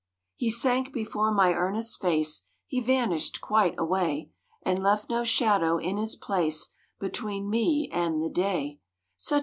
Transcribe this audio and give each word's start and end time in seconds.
He 0.35 0.49
sank 0.49 0.91
before 0.91 1.31
my 1.31 1.53
earnest 1.53 2.01
face, 2.01 2.45
He 2.65 2.81
vanished 2.81 3.39
quite 3.39 3.75
away, 3.77 4.31
And 4.63 4.81
left 4.81 5.11
no 5.11 5.23
shadow 5.23 5.77
in 5.77 5.97
his 5.97 6.15
place 6.15 6.69
Between 6.99 7.47
me 7.51 7.87
and 7.93 8.19
the 8.19 8.31
day. 8.31 8.79